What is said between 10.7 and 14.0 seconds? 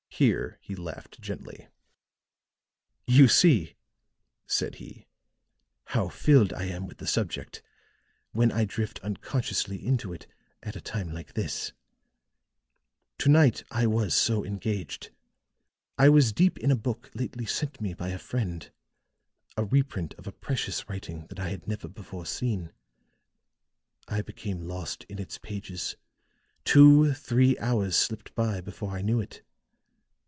a time like this. "To night I